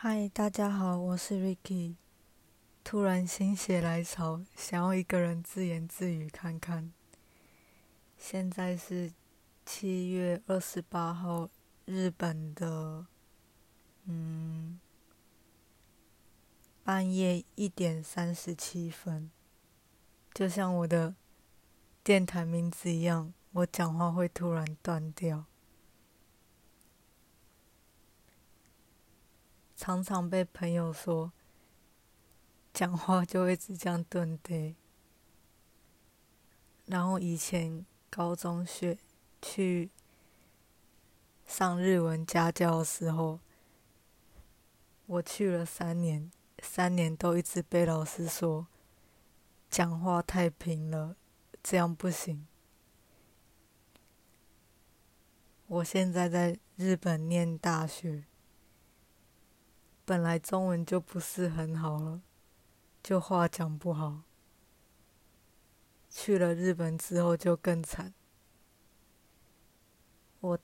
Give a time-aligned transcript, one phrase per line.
[0.00, 1.96] 嗨，大家好，我是 Ricky。
[2.84, 6.92] 突然心血来潮，想要一个人自言自语看看。
[8.16, 9.12] 现在是
[9.66, 11.50] 七月二十八号，
[11.84, 13.06] 日本的
[14.04, 14.78] 嗯
[16.84, 19.32] 半夜一点三十七分。
[20.32, 21.16] 就像我的
[22.04, 25.46] 电台名字一样，我讲话会突然断掉。
[29.78, 31.30] 常常被朋友说，
[32.74, 34.74] 讲话就会直这样顿的。
[36.86, 38.98] 然后以前高中学
[39.40, 39.88] 去
[41.46, 43.38] 上日文家教的时候，
[45.06, 46.28] 我去了三年，
[46.60, 48.66] 三年都一直被老师说
[49.70, 51.14] 讲话太平了，
[51.62, 52.48] 这样不行。
[55.68, 58.24] 我现在在日本念大学。
[60.08, 62.22] 本来中文就不是很好了，
[63.02, 64.22] 就话讲不好。
[66.08, 68.14] 去了日本之后就更惨。
[70.40, 70.58] 我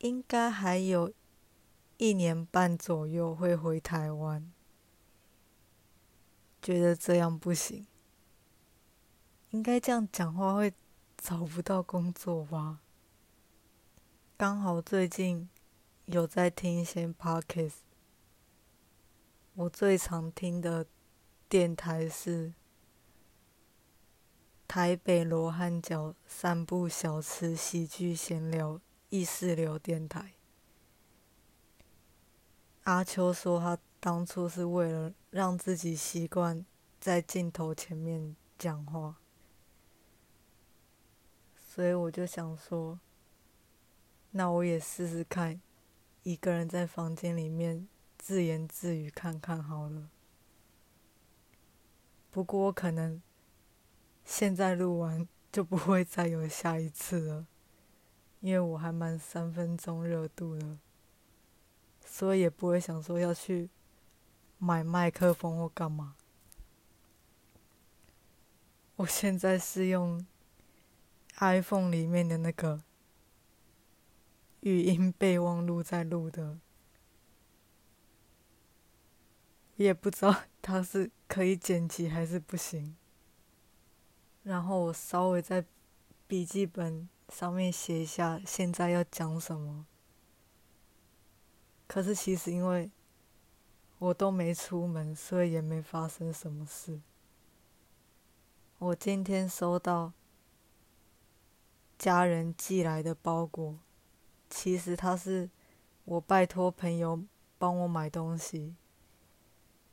[0.00, 1.10] 应该还有
[1.96, 4.52] 一年半左右会回台湾，
[6.60, 7.86] 觉得这样不行。
[9.52, 10.74] 应该这样讲话会
[11.16, 12.80] 找不到工作吧？
[14.36, 15.48] 刚好最近
[16.04, 17.76] 有在听一些 podcast。
[19.58, 20.86] 我最常听的
[21.48, 22.54] 电台是
[24.68, 30.34] 台北罗汉角散步小吃喜剧闲聊意识流电台。
[32.84, 36.64] 阿秋说他当初是为了让自己习惯
[37.00, 39.16] 在镜头前面讲话，
[41.56, 43.00] 所以我就想说，
[44.30, 45.60] 那我也试试看，
[46.22, 47.88] 一个人在房间里面。
[48.18, 50.10] 自言自语看看好了，
[52.30, 53.22] 不过我可能
[54.24, 57.46] 现在录完 就不会再有下一次了，
[58.40, 60.78] 因为我还蛮三分钟热度的，
[62.04, 63.70] 所以也不会想说要去
[64.58, 66.16] 买麦克风或干嘛。
[68.96, 70.26] 我现在是用
[71.38, 72.82] iPhone 里面的那个
[74.60, 76.58] 语音备忘录在录的。
[79.78, 82.96] 也不知道 它是可以剪辑还是不行。
[84.42, 85.64] 然后我稍微在
[86.26, 89.86] 笔记本上面写一下现在要讲什么。
[91.86, 92.90] 可是其实因为
[93.98, 97.00] 我都没出门，所以也没发生什么事。
[98.78, 100.12] 我今天收到
[101.98, 103.78] 家人寄来的包裹，
[104.50, 105.50] 其实他是
[106.04, 107.22] 我拜托朋友
[107.58, 108.74] 帮我买东西。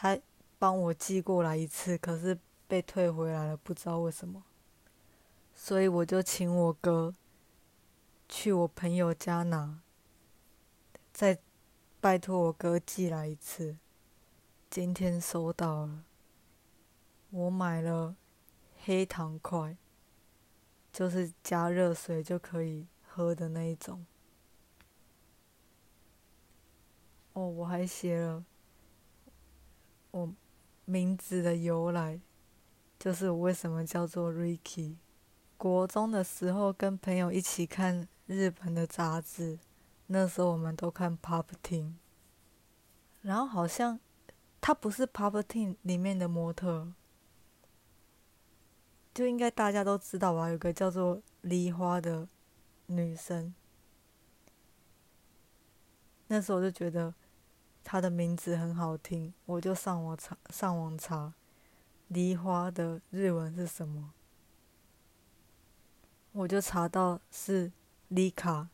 [0.00, 0.16] 他
[0.60, 2.38] 帮我寄过来一次，可是
[2.68, 4.44] 被退回来了，不知道为什么。
[5.52, 7.12] 所以我就请我哥
[8.28, 9.80] 去我朋友家拿，
[11.12, 11.40] 再
[12.00, 13.76] 拜托我哥寄来一次。
[14.70, 16.04] 今天收到了，
[17.30, 18.14] 我买了
[18.84, 19.76] 黑糖块，
[20.92, 24.06] 就是加热水就可以喝的那一种。
[27.32, 28.44] 哦，我还写了。
[30.18, 30.34] 我
[30.84, 32.20] 名字的由来，
[32.98, 34.96] 就是我为什么叫做 Ricky。
[35.56, 39.60] 国中的时候跟朋友一起看日本的杂志，
[40.06, 41.92] 那时候我们都看 Pop Team。
[43.22, 44.00] 然后好像
[44.60, 46.92] 他不是 Pop Team 里面的模特，
[49.14, 50.48] 就应该大家都知道吧？
[50.50, 52.28] 有个叫做梨花的
[52.86, 53.54] 女生，
[56.26, 57.14] 那时候我就觉得。
[57.90, 61.32] 他的名字很好听，我就上网查，上网查，
[62.08, 64.12] 梨花的日文是什么？
[66.32, 67.72] 我就查到是
[68.08, 68.68] 丽卡，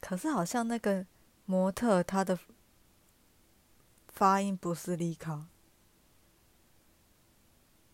[0.00, 1.04] 可是好像那个
[1.44, 2.38] 模特他的
[4.08, 5.44] 发音不是丽卡，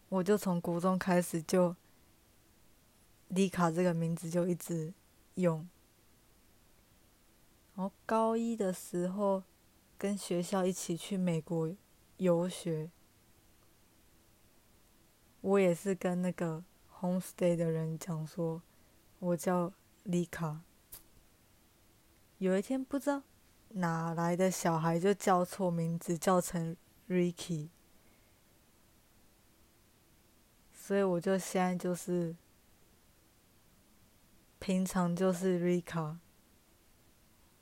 [0.08, 1.74] 我就从国中开始就
[3.26, 4.94] 丽卡这个名字就一直
[5.34, 5.68] 用，
[7.74, 9.42] 然后高一的时候。
[9.98, 11.74] 跟学校一起去美国
[12.18, 12.90] 游学，
[15.40, 16.62] 我也是跟那个
[17.00, 18.62] homestay 的人讲说，
[19.18, 19.72] 我叫
[20.04, 20.60] 丽卡。
[22.38, 23.22] 有一天不知道
[23.70, 26.76] 哪来的小孩就叫错名字，叫成
[27.08, 27.70] Ricky，
[30.74, 32.36] 所以我就现在就是
[34.58, 36.18] 平常就是 Rika。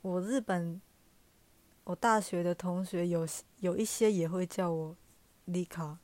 [0.01, 0.81] 我日本。
[1.85, 3.27] 我大学的同学有
[3.59, 4.97] 有一些也会叫我
[5.45, 5.99] 丽卡，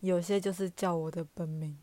[0.00, 1.78] 有些就是叫我的本名。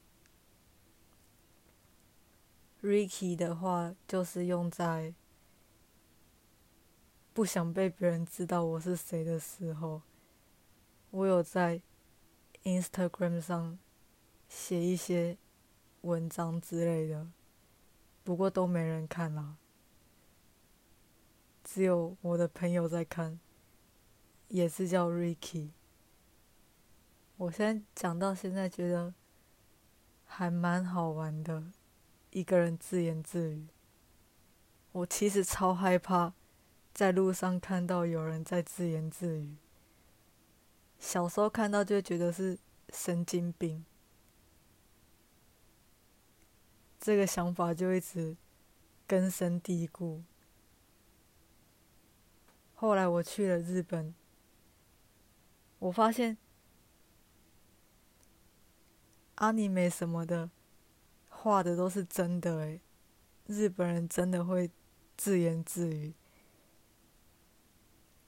[2.82, 5.16] Ricky 的话，就是用在
[7.34, 10.04] 不想被别人知道我是谁的时候。
[11.10, 11.82] 我有在
[12.64, 13.80] Instagram 上
[14.48, 15.38] 写一些
[16.02, 17.28] 文章之类的，
[18.24, 19.58] 不过都没人看啦。
[21.64, 23.40] 只有我的朋友在看，
[24.50, 25.70] 也是叫 Ricky。
[27.38, 29.14] 我现在讲到现在，觉得
[30.26, 31.72] 还蛮好玩的。
[32.32, 33.68] 一个人自言自语，
[34.92, 36.34] 我其实超害怕
[36.92, 39.56] 在路上看到有人在自言自语。
[40.98, 42.58] 小时候看到就觉得是
[42.90, 43.86] 神经病，
[47.00, 48.36] 这个想法就一直
[49.06, 50.24] 根深蒂固。
[52.84, 54.14] 后来我去了日本，
[55.80, 56.38] 我发现
[59.36, 60.50] 阿尼美什么的。
[61.30, 62.82] 画的都是真的诶，
[63.46, 64.70] 日本人真的会
[65.16, 66.14] 自言自语。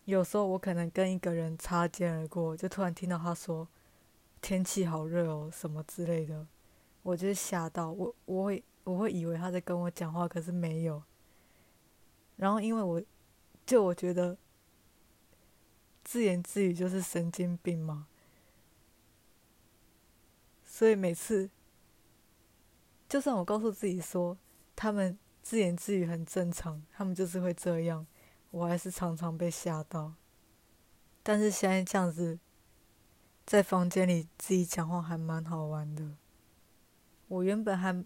[0.06, 3.68] 有时候我可能跟一个人擦肩而过，就突然听到他说
[4.40, 6.48] “天气好热哦”什么之类的，
[7.04, 11.04] 我就吓到我，我会我会以为他在跟我讲话，可是没有。
[12.38, 13.04] 然后因为我
[13.66, 14.38] 就我觉得
[16.06, 18.08] 自言自语就是神经病嘛，
[20.64, 21.50] 所以每次。
[23.08, 24.36] 就算我告诉自己说
[24.76, 28.06] 他们自言自语很正常，他们就是会这样，
[28.50, 30.14] 我还是常常被吓到。
[31.22, 32.40] 但是现在这样子，
[33.46, 36.16] 在房间里自己讲话还蛮好玩的。
[37.28, 38.04] 我原本还，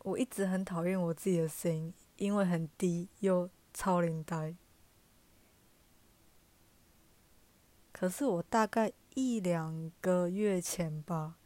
[0.00, 4.54] 我一直很讨厌我自己的声音，因为很低又超龄呆。
[8.00, 11.36] 可是我大概一两个月前吧，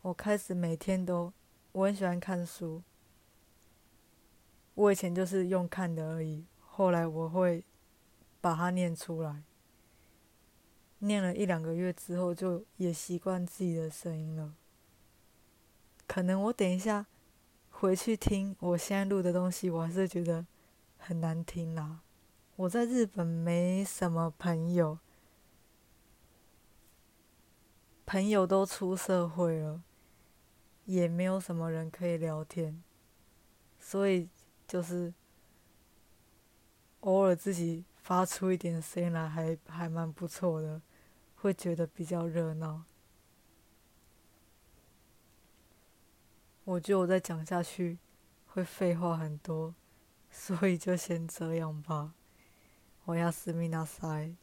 [0.00, 1.32] 我开始每天都。
[1.72, 2.84] 我很喜欢看书，
[4.74, 6.44] 我以前就是用看的而已。
[6.60, 7.64] 后来我会
[8.40, 9.42] 把它念出来，
[11.00, 14.54] 念了一两个月之后，就也习惯自己的声音了。
[16.06, 17.06] 可能我等一下
[17.70, 20.46] 回去听我现在录的东西，我还是觉得
[20.96, 22.02] 很难听啦。
[22.54, 24.96] 我在日本没什么朋友，
[28.14, 29.82] 朋友都出社会了。
[30.84, 32.80] 也没有什么人可以聊天，
[33.80, 34.28] 所以
[34.68, 35.12] 就是
[37.00, 40.80] 偶尔自己发出一点声音来，还还蛮不错的，
[41.34, 42.84] 会觉得比较热闹。
[46.62, 47.98] 我觉得我再讲下去
[48.46, 49.74] 会废话很多，
[50.30, 52.14] 所以就先这样吧。
[53.06, 54.36] 我要思密达塞。